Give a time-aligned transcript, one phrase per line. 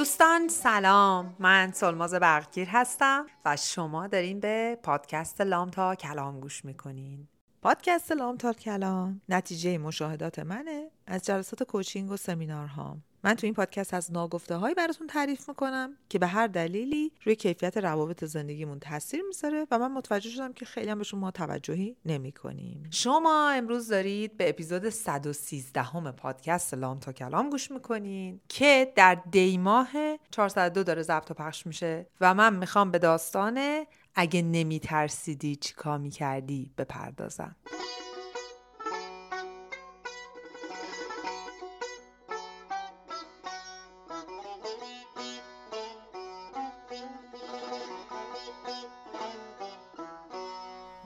[0.00, 1.36] دوستان سلام.
[1.38, 7.28] من سلماز برقگیر هستم و شما دارین به پادکست لام تا کلام گوش می‌کنین.
[7.62, 13.02] پادکست لام تا کلام نتیجه مشاهدات منه از جلسات کوچینگ و سمینارهام.
[13.24, 17.36] من تو این پادکست از ناگفته هایی براتون تعریف می‌کنم که به هر دلیلی روی
[17.36, 21.96] کیفیت روابط زندگیمون تاثیر می‌ذاره و من متوجه شدم که خیلی هم به شما توجهی
[22.04, 22.88] نمی‌کنیم.
[22.90, 29.14] شما امروز دارید به اپیزود 113 همه پادکست لام تا کلام گوش می‌کنین که در
[29.14, 29.90] دی ماه
[30.30, 36.70] 402 داره ضبط و پخش میشه و من می‌خوام به داستان اگه نمیترسیدی چیکار می‌کردی
[36.78, 37.56] بپردازم.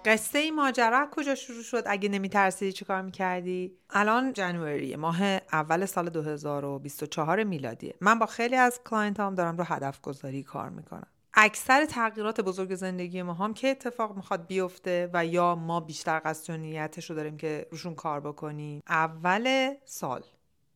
[0.04, 6.08] قصه این ماجرا کجا شروع شد؟ اگه نمیترسیدی چیکار می‌کردی؟ الان جنوری ماه اول سال
[6.08, 7.94] 2024 میلادیه.
[8.00, 11.06] من با خیلی از client هام دارم رو هدف گذاری کار می‌کنم.
[11.34, 16.54] اکثر تغییرات بزرگ زندگی ما هم که اتفاق می‌خواد بیفته و یا ما بیشتر قصد
[16.54, 18.82] و نیتش رو داریم که روشون کار بکنیم.
[18.88, 20.22] اول سال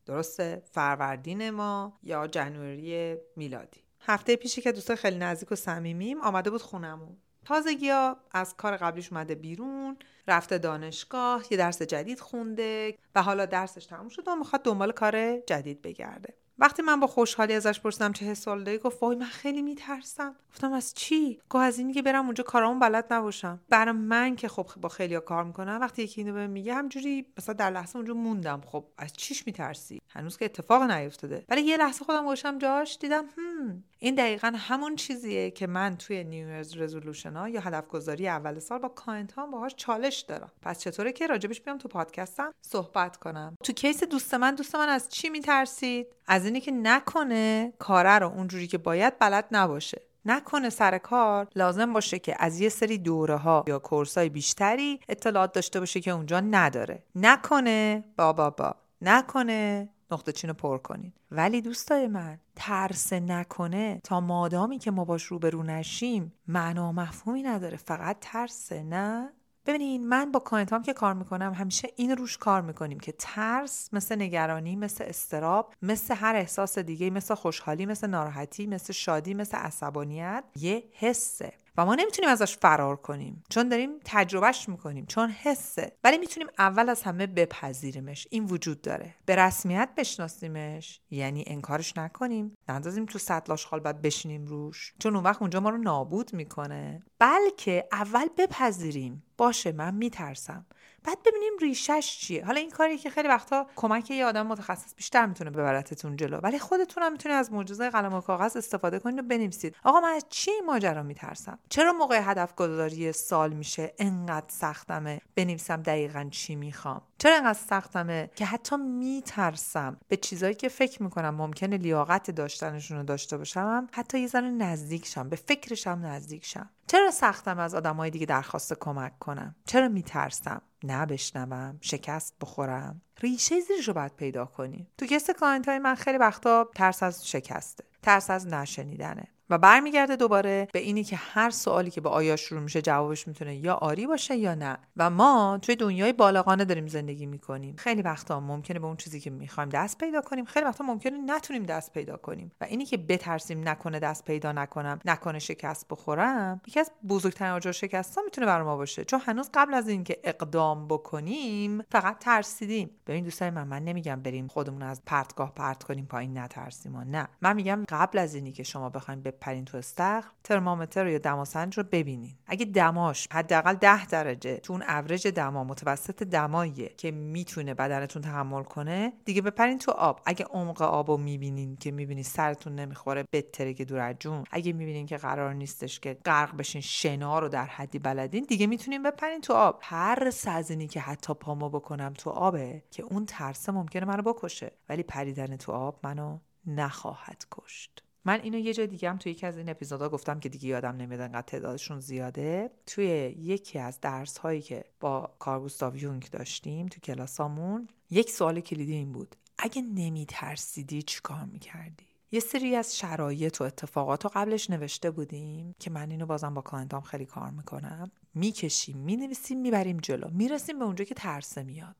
[0.05, 3.81] درسته؟ فروردین ما یا January میلادی.
[4.01, 7.17] هفته پیشی که دوستای خیلی نزدیک و صمیمیم آمده بود خونمون.
[7.49, 9.97] تازگی ها از کار قبلیش اومده بیرون
[10.27, 15.39] رفته دانشگاه یه درس جدید خونده و حالا درسش تموم شد و می‌خواد دنبال کار
[15.39, 16.33] جدید بگرده.
[16.59, 20.35] وقتی من با خوشحالی ازش پرسیدم چه حس داری گفت وای من خیلی میترسم.
[20.51, 23.59] گفتم از چی؟ گفت از اینی که برم اونجا کارا رو بلد نباشم.
[23.69, 27.53] برای من که خب با خیلی کار می‌کنم وقتی یکی اینو بهم میگه همینجوری مثلا
[27.53, 28.61] در لحظه اونجا موندم.
[28.65, 31.45] خب از چیش میترسی؟ هنوز که اتفاق نیفتاده.
[31.49, 36.23] ولی یه لحظه خودم گذاشتم جاش دیدم هم این دقیقا همون چیزیه که من توی
[36.23, 40.51] new resolution ها یا هدف گذاری اول سال با client ها باهاش چالش دارم.
[40.61, 43.55] پس چطوره که راجبش بیام تو پادکستم صحبت کنم.
[43.63, 48.27] تو case دوست من دوست من از چی میترسید؟ از اینی که نکنه کاره رو
[48.27, 50.01] اونجوری که باید بلد نباشه.
[50.25, 54.99] نکنه سر کار لازم باشه که از یه سری دوره ها یا course های بیشتری
[55.09, 57.03] اطلاعات داشته باشه که اونجا نداره.
[57.15, 58.75] نکنه با با با.
[59.01, 61.13] نکنه نقطه چین رو پر کنین.
[61.31, 67.77] ولی دوستای من ترس نکنه تا مادامی که ما باش روبرو نشیم معنا مفهومی نداره.
[67.77, 69.33] فقط ترسه نه؟
[69.65, 74.21] ببینین من با client که کار می‌کنم همیشه این روش کار می‌کنیم که ترس مثل
[74.21, 80.43] نگرانی مثل اضطراب مثل هر احساس دیگه مثل خوشحالی مثل ناراحتی مثل شادی مثل عصبانیت
[80.55, 81.53] یه حسه.
[81.79, 83.43] و ما نمی‌تونیم ازش فرار کنیم.
[83.49, 85.91] چون داریم تجربهش می‌کنیم چون حسه.
[86.03, 88.27] ولی می‌تونیم اول از همه بپذیریمش.
[88.31, 89.15] این وجود داره.
[89.25, 91.01] به رسمیت بشناسیمش.
[91.11, 92.57] یعنی انکارش نکنیم.
[92.69, 94.93] نندازیم تو سطل آشغال بعد بشینیم روش.
[94.99, 97.03] چون اون وقت اونجا ما رو نابود می‌کنه.
[97.19, 99.23] بلکه اول بپذیریم.
[99.37, 100.65] باشه من میترسم.
[101.03, 102.45] بعد ببینیم ریشش چیه.
[102.45, 106.37] حالا این کاری که خیلی وقتا کمک یه آدم متخصص بیشتر می‌تونه ببرتتون جلو.
[106.37, 109.75] ولی خودتون هم می‌تونید از معجزه قلم و کاغذ استفاده کنید و بنویسید.
[109.83, 115.81] آقا من از چی ماجرا میترسم؟ چرا موقع هدف گذاری سال میشه انقدر سختمه بنویسم
[115.81, 121.77] دقیقا چی می‌خوام؟ چرا انقدر سختمه که حتی میترسم به چیزایی که فکر می‌کنم ممکنه
[121.77, 127.11] لیاقت داشتنشون رو داشته باشم حتی یه ذره نزدیک شم به فکرشم نزدیک شم؟ چرا
[127.11, 133.01] سختمه از آدمای دیگه درخواست کمک کنم؟ چرا میترسم؟ نه بشنوم شکست بخورم.
[133.21, 137.27] ریشه زیرش رو باید پیدا کنیم تو case client های من خیلی وقتا ترس از
[137.27, 139.27] شکسته ترس از نشنیدنه.
[139.49, 143.55] و برمیگرده دوباره به اینی که هر سوالی که به آیا شروع میشه جوابش می‌تونه
[143.55, 144.77] یا آری باشه یا نه.
[144.97, 147.75] و ما توی دنیای بالغانه داریم زندگی می‌کنیم.
[147.75, 150.45] خیلی وقتا ممکنه به اون چیزی که می‌خوایم دست پیدا کنیم.
[150.45, 152.51] خیلی وقتا ممکنه نتونیم دست پیدا کنیم.
[152.61, 157.71] و اینی که بترسیم نکنه دست پیدا نکنم نکنه شکست بخورم یکی از بزرگترین آجر
[157.71, 159.05] شکست ها می‌تونه بر ما باشه.
[159.05, 162.89] چون هنوز قبل از اینکه اقدام بکنیم فقط ترسیدیم.
[163.07, 167.27] ببین دوستای من من نمیگم بریم خودمون از پرتگاه پرت کنیم پایین نترسیم نه.
[167.41, 171.83] من میگم قبل از اینی که شما بخواید بپرین تو استخر ترمامتر یا دماسنج رو
[171.83, 172.35] ببینین.
[172.47, 178.63] اگه دماش حداقل 10 درجه تو اون اوریج دما متوسط دماییه که می‌تونه بدنتون تحمل
[178.63, 180.21] کنه دیگه بپرین تو آب.
[180.25, 184.43] اگه عمق آب رو می‌بینین که می‌بینین سرتون نمی‌خوره بتره که دور جون.
[184.51, 189.03] اگه می‌بینین که قرار نیستش که غرق بشین شنا رو در حدی بلدین دیگه می‌تونین
[189.03, 189.79] بپرین تو آب.
[189.83, 194.71] هر سازنی که حتی پامو بکنم تو آبه که اون ترسه ممکنه منو بکشه.
[194.89, 198.03] ولی پریدن تو آب منو نخواهد کشت.
[198.29, 200.95] من اینو یه جای دیگه هم توی یکی از این اپیزودها گفتم که دیگه یادم
[200.95, 202.71] نمیاد انقدر تعدادشون زیاده.
[202.85, 203.05] توی
[203.37, 208.93] یکی از درس هایی که با کارل گوستاو یونگ داشتیم تو کلاسامون یک سوال کلیدی
[208.93, 209.35] این بود.
[209.57, 215.89] اگه نمیترسیدی چیکار می‌کردی؟ یه سری از شرایط و اتفاقات رو قبلش نوشته بودیم که
[215.89, 218.11] من اینو بازم با client ام خیلی کار می‌کنم.
[218.33, 220.29] می‌کشیم می‌نویسیم می‌بریم جلو.
[220.31, 221.95] می‌رسیم به اونجا که ترسه میاد.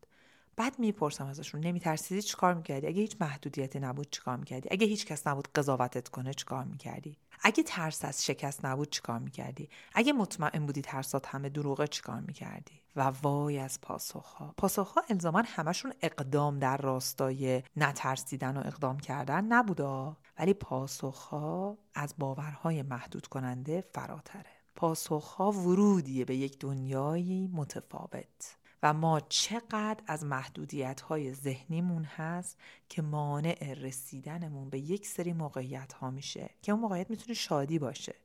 [0.59, 5.27] بعد می‌پرسم ازشون نمیترسیدی چیکار می‌کردی؟ اگه هیچ محدودیتی نبود چیکار می‌کردی؟ اگه هیچ کس
[5.27, 10.81] نبود قضاوتت کنه چیکار می‌کردی؟ اگه ترس از شکست نبود چیکار می‌کردی؟ اگه مطمئن بودی
[10.81, 14.53] ترسات همه دروغه چیکار می‌کردی؟ و وای از پاسخها.
[14.57, 22.81] پاسخها الزاما همشون اقدام در راستای نترسیدن و اقدام کردن نبودا ولی پاسخها از باورهای
[22.81, 24.51] محدود کننده فراتره.
[24.75, 28.58] پاسخها ورودیه به یک دنیایی متفاوت.
[28.83, 32.57] و ما چقدر از محدودیت های ذهنیمون هست
[32.89, 38.15] که مانع رسیدنمون به یک سری موقعیت ها میشه که اون موقعیت می‌تونه شادی باشه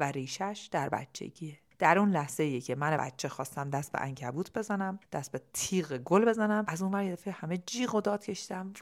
[0.00, 1.58] و ریشش در بچگیه.
[1.78, 5.98] در اون لحظه ای که من بچه خواستم دست به انکبوت بزنم دست به تیغ
[5.98, 8.72] گل بزنم از اون ور دفعه همه جیغ و داد کشیدم.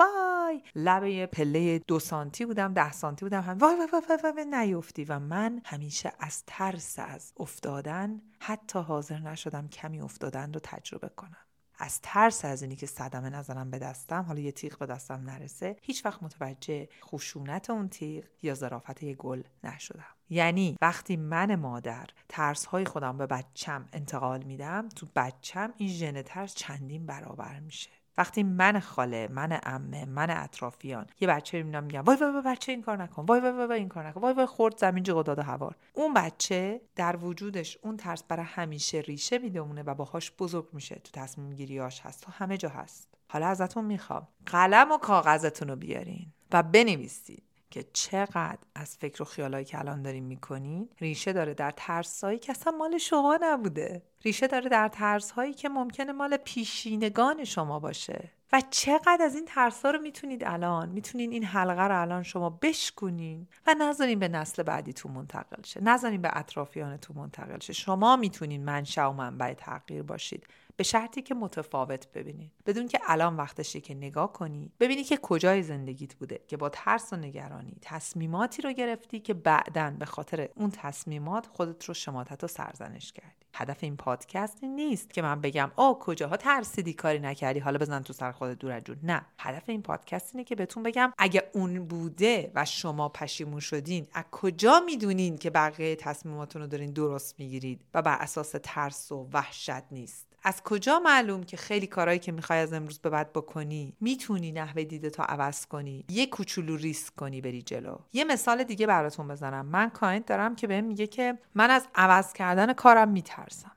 [0.52, 4.44] وای لبه پله دو سانتی بودم ده سانتی بودم هم وای وای وای وای, وای
[4.44, 5.04] نیفتی.
[5.04, 11.36] و من همیشه از ترس از افتادن حتی حاضر نشدم کمی افتادن رو تجربه کنم.
[11.78, 15.76] از ترس از اینی که صدمه نزنم به دستم حالا یه تیغ به دستم نرسه
[15.82, 20.04] هیچ وقت متوجه خشونت اون تیغ یا ظرافت یه گل نشدم.
[20.30, 26.22] یعنی وقتی من مادر ترس های خودم به بچم انتقال میدم تو بچم این ژن
[26.22, 27.90] ترس چندین برابر میشه.
[28.18, 32.72] وقتی من خاله من امه من اطرافیان یه بچه می‌بینم میگم وای وای وای بچه
[32.72, 35.38] این کار نکن وای وای وای این کار نکن وای وای خورد زمین جیغ داد
[35.38, 35.76] هوار.
[35.92, 41.20] اون بچه در وجودش اون ترس برای همیشه ریشه می‌دونه و باهاش بزرگ میشه تو
[41.20, 43.08] تصمیم گیریاش هست تو همه جا هست.
[43.28, 44.28] حالا ازتون می‌خوام.
[44.46, 47.42] قلم و کاغذتون رو بیارین و بنویسید.
[47.72, 52.52] که چقدر از فکر و خیالایی که الان داریم می‌کنین ریشه داره در ترسایی که
[52.52, 54.02] اصلا مال شما نبوده.
[54.24, 58.30] ریشه داره در ترسهایی که ممکنه مال پیشینگان شما باشه.
[58.52, 63.48] و چقدر از این ترس رو می‌تونید الان می‌تونین این حلقه رو الان شما بشکنین
[63.66, 65.80] و نذارین به نسل بعدی تو منتقل شه.
[65.84, 67.72] نذارین به اطرافیان تو منتقل شه.
[67.72, 70.46] شما می‌تونین منشأ و منبع تغییر باشید.
[70.76, 75.62] به شرطی که متفاوت ببینید بدون که الان وقتشه که نگاه کنی ببینی که کجای
[75.62, 80.70] زندگیت بوده که با ترس و نگرانی تصمیماتی رو گرفتی که بعدا به خاطر اون
[80.70, 83.41] تصمیمات خودت رو شماتت و سرزنش کردی.
[83.54, 88.12] هدف این پادکست نیست که من بگم آ کجاها ترسیدی کاری نکردی حالا بزن تو
[88.12, 88.96] سر خودت دور جون.
[89.02, 89.26] نه.
[89.38, 94.24] هدف این پادکست اینه که بهتون بگم اگه اون بوده و شما پشیمون شدین از
[94.30, 99.92] کجا می‌دونین که بقیه تصمیماتون رو دارین درست می‌گیرید و بر اساس ترس و وحشت
[99.92, 104.52] نیست؟ از کجا معلوم که خیلی کارهایی که می‌خوای از امروز به بعد بکنی می‌تونی
[104.52, 107.96] نحوه دیده تا عوض کنی؟ یه کوچولو ریسک کنی بری جلو.
[108.12, 109.66] یه مثال دیگه براتون بزنم.
[109.66, 113.72] من کاینت دارم که بهم میگه که من از عوض کردن کارم میترسم.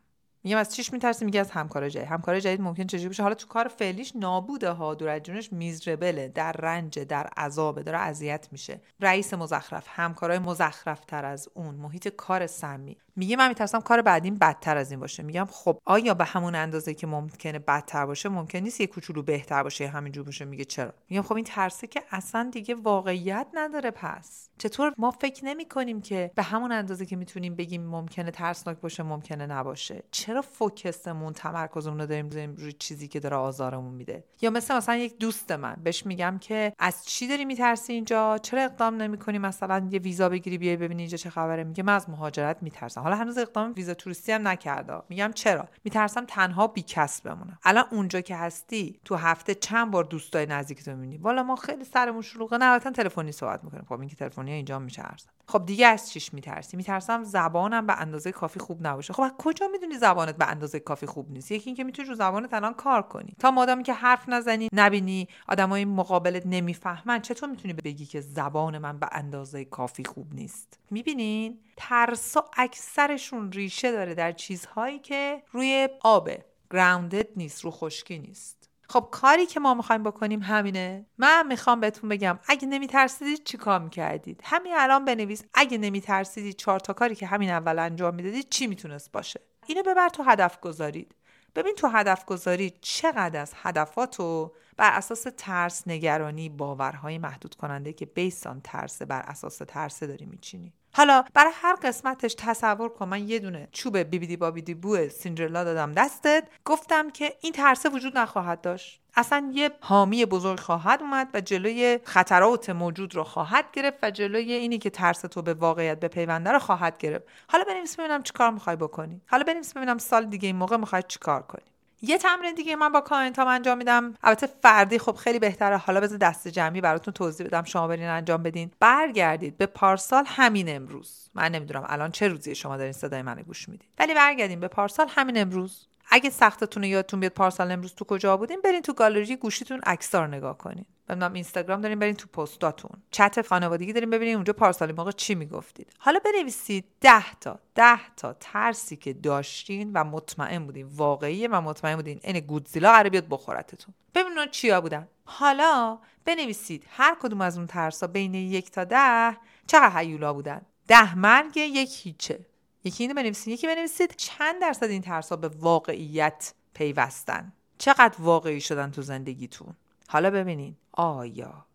[0.46, 2.08] میگم از چیش میترسی میگه از همکار جدید.
[2.08, 4.94] همکار جدید ممکن چجوری بشه حالا تو کار فعلیش نابوده ها.
[4.94, 6.28] دور جونش میزربله.
[6.28, 7.84] در رنج در عذابه.
[7.84, 8.82] داره اذیت میشه.
[9.02, 11.76] رئیس مزخرف همکارای مزخرف تر از اون.
[11.76, 12.98] محیط کار سمی.
[13.16, 15.24] میگه من میترسم کار بعدیم بدتر از این باشه.
[15.24, 19.64] میگم خب آیا به همون اندازه که ممکنه بدتر باشه ممکن نیست یه کوچولو بهتر
[19.64, 23.92] باشه همینجور باشه؟ میگه چرا؟ میگم خب این ترسه که اصلا دیگه واقعیت نداره.
[23.92, 28.78] پس چطور ما فکر نمی کنیم که به همون اندازه که می‌تونیم بگیم ممکنه ترسناک
[28.78, 34.50] باشه ممکنه نباشه؟ چرا فوکسمون تمرکزمون رو داریم روی چیزی که داره آزارمون میده؟ یا
[34.50, 38.96] مثل مثلا یک دوست من بهش میگم که از چی داری میترسی اینجا؟ چرا اقدام
[38.96, 43.02] نمی‌کنی؟ مثلا یه ویزا بگیری بیای ببینی اینجا چه خبره؟ میگه من از مهاجرت میترسم.
[43.02, 45.02] حالا هنوز اقدام ویزا توریستی هم نکرده.
[45.10, 50.04] میگم چرا؟ میترسم تنها بی کس بمونم الان اونجا که هستی تو هفته چند بار
[50.04, 52.58] دوستای نزدیکت می‌بینی؟ والا ما خیلی سرمون شلوغه.
[52.58, 53.86] نه تلفنی صحبت می‌کنیم.
[53.90, 55.02] خب اینکه تلفنی اینجا میشه
[55.48, 59.14] خب دیگه از چیش میترسی؟ میترسم زبانم به اندازه کافی خوب نباشه.
[59.14, 62.54] خب از کجا می‌دونی زبانت به اندازه کافی خوب نیست؟ یکی اینکه می‌تونی رو زبانت
[62.54, 63.36] الان کار کنی.
[63.40, 69.00] تا مادامی که حرف نزنی نبینی آدمای مقابلت نمی‌فهمن چطور می‌تونی بگی که زبان من
[69.00, 76.46] به اندازه کافی خوب نیست؟ می‌بینین؟ ترسا اکثرشون ریشه داره در چیزهایی که روی آبه.
[76.72, 78.65] گراوندد نیست رو خشکی نیست.
[78.90, 81.06] خب کاری که ما می‌خوایم بکنیم همینه.
[81.18, 86.80] من می‌خوام بهتون بگم اگه نمیترسیدید چی کار می‌کردید؟ همین الان بنویس اگه نمیترسیدید چهار
[86.80, 91.16] تا کاری که همین اول انجام می‌دادید چی می‌تونست باشه؟ اینو ببر تو هدف گذارید
[91.56, 98.06] ببین تو هدف گذاری چقدر از هدفاتو بر اساس ترس نگرانی باورهای محدود کننده که
[98.06, 100.74] بیسان ترسه بر اساس ترسه داری میچینی.
[100.98, 105.92] حالا برای هر قسمتش تصور کن من یه دونه چوب بیبیدی بابیدی بو سینجرلا دادم
[105.92, 106.44] دستت.
[106.66, 109.02] گفتم که این ترسه وجود نخواهد داشت.
[109.16, 114.54] اصلا یه حامی بزرگ خواهد اومد و جلوی خطرات موجود رو خواهد گرفت و جلوی
[114.54, 117.26] اینی که ترس تو به واقعیت به پیونده رو خواهد گرفت.
[117.48, 119.22] حالا بنویس ببینم چیکار می‌خوای بکنی.
[119.28, 121.75] حالا بنویس ببینم سال دیگه این موقع می‌خوای چیکار کنی.
[122.08, 124.14] یه تمرین دیگه من با client ام انجام میدم.
[124.24, 125.78] البته فردی خب خیلی بهتره.
[125.78, 128.72] حالا بذار دست جمعی براتون توضیح بدم شما برین انجام بدین.
[128.80, 131.30] برگردید به پارسال همین امروز.
[131.34, 135.08] من نمی‌دونم الان چه روزی شما دارین صدای منو گوش می‌دید ولی برگردیم به پارسال
[135.10, 135.88] همین امروز.
[136.10, 140.28] اگه سختتون یادتون بیاد پارسال امروز تو کجا بودین برین تو گالری گوشیتون عکسا رو
[140.28, 140.86] نگاه کنین.
[141.10, 143.02] ببینم اینستاگرام دارین برین تو پستاتون.
[143.12, 145.94] چت خانوادگی دارین ببینین اونجا پارسال این موقع چی می‌گفتید.
[145.98, 151.96] حالا بنویسید ده تا ده تا ترسی که داشتین و مطمئن بودین واقعیه و مطمئن
[151.96, 152.20] بودین.
[152.24, 153.94] این گودزیلا قراره بیاد بخورتتون.
[154.16, 155.08] ببینین اون چیا بودن.
[155.26, 161.16] حالا بنویسید هر کدوم از اون ترسا بین یک تا ده چقدر هیولا بودن؟ ده
[161.16, 162.46] مرگ یک هیچه.
[162.84, 164.16] یکی اینو بنویسید یکی بنویسید.
[164.16, 169.76] چند درصد این ترسا به واقعیت پیوستن؟ چقدر واقعی شدن تو زندگیتون؟
[170.08, 170.76] حالا ببینین.
[170.92, 171.66] آیا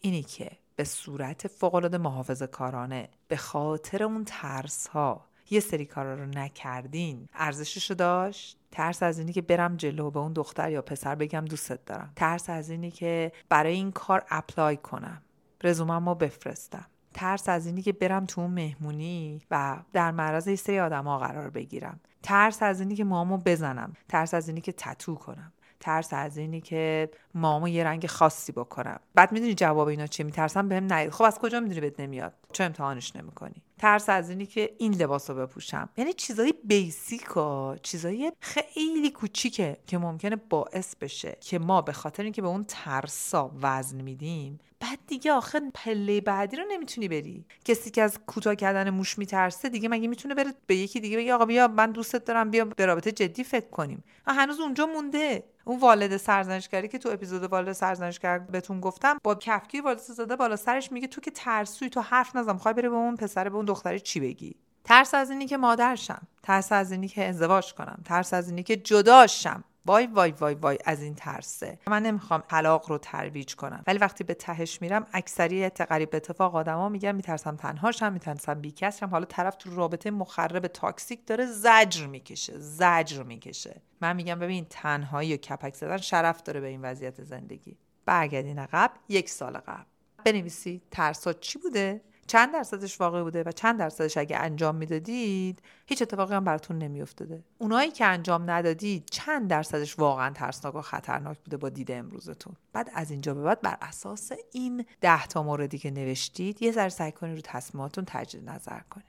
[0.00, 6.14] اینی که به صورت فوقالعاده محافظه کارانه به خاطر اون ترس ها یه سری کارا
[6.14, 10.82] رو نکردین ارزشش رو داشت؟ ترس از اینی که برم جلو به اون دختر یا
[10.82, 12.12] پسر بگم دوستت دارم.
[12.16, 15.22] ترس از اینی که برای این کار اپلای کنم.
[15.64, 16.86] رزومم رو بفرستم.
[17.14, 21.50] ترس از اینی که برم تو اون مهمونی و در معرض یه سری آدما قرار
[21.50, 22.00] بگیرم.
[22.22, 23.92] ترس از اینی که مامو بزنم.
[24.08, 25.52] ترس از اینی که تتو کنم.
[25.80, 29.00] ترس از اینی که مامو یه رنگ خاصی بکنم.
[29.14, 32.64] بعد می‌دونی جواب اینا چی میترسم؟ بهم نیاد خب از کجا می‌دونی بهت نمیاد؟ چه
[32.64, 35.88] امتحانش نمی‌کنی؟ ترس از اینی که این لباس رو بپوشم.
[35.96, 42.42] یعنی چیزای بیسیکا چیزای خیلی کوچیکه که ممکنه باعث بشه که ما به خاطر اینکه
[42.42, 47.44] به اون ترسا وزن میدیم بعد دیگه آخر پله بعدی رو نمی‌تونی بری.
[47.64, 51.34] کسی که از کوتاه کردن موش میترسه دیگه مگه می‌تونه بره به یکی دیگه بگه
[51.34, 54.04] آقا بیا من دوستت دارم بیا به رابطه جدی فکر کنیم.
[54.26, 55.44] هنوز اونجا مونده.
[55.64, 60.92] اون والد سرزنشگری که تو اپیزود والد سرزنشگر بهتون گفتم با کفگیر وایساده بالا سرش
[60.92, 64.00] میگه تو که ترسوی تو حرف نزن می‌خوای بره به اون پسر به اون دختری
[64.00, 64.54] چی بگی؟
[64.84, 66.26] ترس از اینی که مادر شم.
[66.42, 68.00] ترس از اینی که ازدواج کنم.
[68.04, 69.64] ترس از اینی که جدا شم.
[69.86, 71.78] وای وای وای وای از این ترسه.
[71.86, 73.82] من نمی‌خوام طلاق رو ترویج کنم.
[73.86, 78.88] ولی وقتی به تهش میرم اکثریت قریب اتفاق آدما میگن میترسم تنها شم میترسم بیکس
[78.88, 83.80] شم حالا طرف تو رابطه مخرب toxic داره زجر می‌کشه زجر می‌کشه.
[84.00, 87.76] من میگم ببین تنهایی و کپک زدن شرف داره به این وضعیت زندگی.
[88.06, 89.84] برگردین عقب یک سال قبل.
[90.24, 96.02] بنویسید ترسا چی بوده؟ چند درصدش واقعی بوده و چند درصدش اگه انجام می‌دادید هیچ
[96.02, 97.44] اتفاقی هم براتون نمیافتاده.
[97.58, 102.90] اونایی که انجام ندادید چند درصدش واقعا ترسناک و خطرناک بوده با دید امروزتون؟ بعد
[102.94, 107.12] از اینجا به بعد بر اساس این ده تا موردی که نوشتید یه ذره سعی
[107.12, 109.06] کنید رو تصمیماتون تجدید نظر کنید.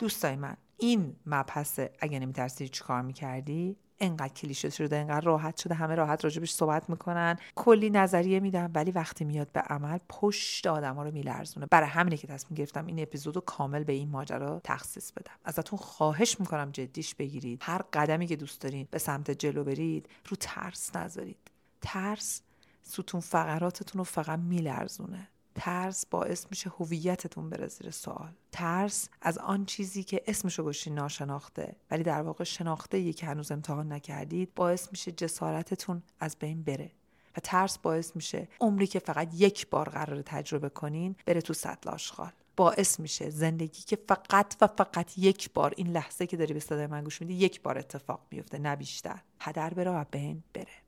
[0.00, 5.94] دوستای من این مبحث اگه نمیترسی چیکار می‌کردی؟ انقدر کلیشه شده انقدر راحت شده همه
[5.94, 7.38] راحت راجبش صحبت می‌کنن.
[7.54, 11.66] کلی نظریه میدن ولی وقتی میاد به عمل پشت آدما رو میلرزونه.
[11.66, 15.34] برای همینه که تصمیم گرفتم این اپیزودو کامل به این ماجرا تخصیص بدم.
[15.44, 17.58] ازتون خواهش می‌کنم جدیش بگیرید.
[17.62, 21.50] هر قدمی که دوست دارین به سمت جلو برید رو ترس نذارید.
[21.80, 22.42] ترس
[22.82, 25.28] ستون فقراتتون رو فقط میلرزونه.
[25.54, 28.32] ترس باعث میشه هویتتون بره زیر سوال.
[28.52, 33.52] ترس از آن چیزی که اسمشو گوشین ناشناخته ولی در واقع شناخته یکی که هنوز
[33.52, 36.90] امتحان نکردید باعث میشه جسارتتون از بین بره.
[37.36, 41.90] و ترس باعث میشه عمری که فقط یک بار قرار تجربه کنین بره تو سطل
[41.90, 42.32] آشغال.
[42.56, 46.86] باعث میشه زندگی که فقط و فقط یک بار این لحظه که داری به صدای
[46.86, 49.20] من گوش میدی یک بار اتفاق میفته نه بیشتر.
[49.40, 50.81] هدر بره و بین بره.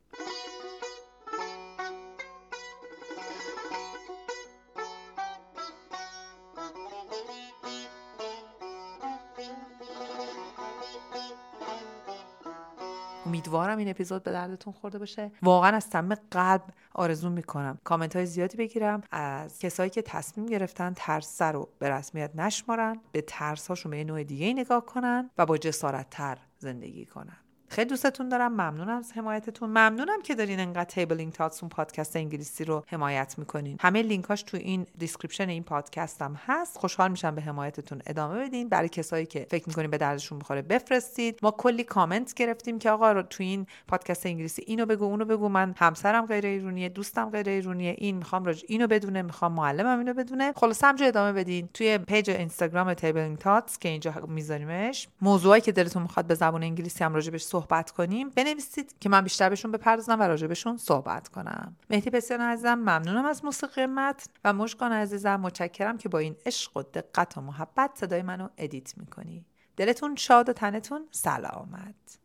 [13.27, 15.33] امیدوارم این اپیزود به دردتون خورده باشه.
[15.43, 16.63] واقعا از صمیم قلب
[16.95, 17.79] آرزو می‌کنم.
[17.85, 19.03] کامنت های زیادی بگیرم.
[19.11, 24.25] از کسایی که تصمیم گرفتن ترس رو به رسمیت نشمارن به ترس هاشون به نوع
[24.25, 27.37] دیگه نگاه کنن و با جسارت تر زندگی کنن.
[27.75, 29.69] خیلی دوستتون دارم ممنونم از حمایتتون.
[29.69, 33.77] ممنونم که دارین انقدر تیبلینگ تاتس اون پادکست انگلیسی رو حمایت می‌کنین.
[33.81, 36.79] همه لینکاش تو این description این پادکست هم هست.
[36.79, 38.69] خوشحال میشم به حمایتتون ادامه بدین.
[38.69, 41.39] برای کسایی که فکر می‌کنین به دردشون می‌خوره بفرستید.
[41.43, 45.49] ما کلی کامنت گرفتیم که آقا رو تو این پادکست انگلیسی اینو بگو اونو بگو.
[45.49, 47.95] من همسرم غیر ایرونیه دوستم غیر ایرونیه.
[47.99, 50.53] این می‌خوام راج اینو بدونه می‌خوام معلمم اینو بدونه.
[50.57, 51.69] خلاصه همه جا ادامه بدین.
[51.75, 57.05] توی page اینستاگرام تیبلینگ تاتس که اینجا میذاریمش موضوعی که دلتون می‌خواد به زبان انگلیسی
[57.05, 61.77] هم راجبش صحبت کنیم بنویسید که من بیشتر بهشون بپردازم و راجع بهشون صحبت کنم.
[61.91, 66.77] مهدی بسیار عزیزم ممنونم از موسیقی متن و مشکان عزیزم متشکرم که با این عشق
[66.77, 69.45] و دقت و محبت صدای منو ادیت می‌کنی.
[69.77, 72.19] دلتون شاد و تنتون سلامت.